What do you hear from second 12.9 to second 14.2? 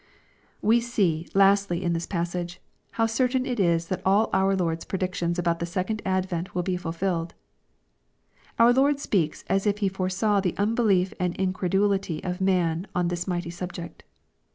on this mighty subject.